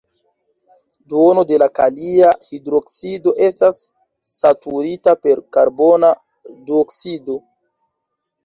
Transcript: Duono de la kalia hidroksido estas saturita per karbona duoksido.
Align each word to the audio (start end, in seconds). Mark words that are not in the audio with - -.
Duono 1.13 1.41
de 1.51 1.59
la 1.63 1.67
kalia 1.79 2.31
hidroksido 2.47 3.35
estas 3.49 3.79
saturita 4.31 5.15
per 5.27 5.45
karbona 5.59 6.11
duoksido. 6.71 7.39